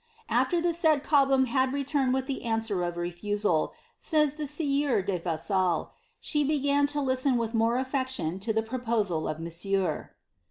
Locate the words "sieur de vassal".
4.47-5.91